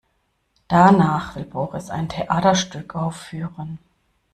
[0.67, 3.77] Danach will Boris ein Theaterstück aufführen.